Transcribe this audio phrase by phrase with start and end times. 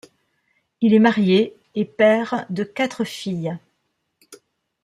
[0.81, 3.55] Il est marié et père de quatre filles.